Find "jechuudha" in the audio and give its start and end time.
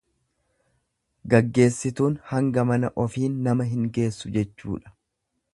4.39-4.99